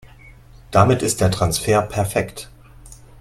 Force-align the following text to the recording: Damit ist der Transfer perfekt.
Damit 0.71 1.03
ist 1.03 1.21
der 1.21 1.29
Transfer 1.29 1.83
perfekt. 1.83 2.49